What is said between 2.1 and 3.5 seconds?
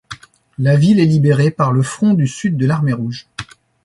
du sud de l'Armée rouge.